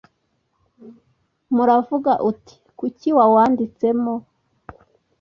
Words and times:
m 1.53 1.55
uravuga 1.63 2.11
uti 2.29 2.55
kuki 2.77 3.09
wawanditsemo 3.17 4.15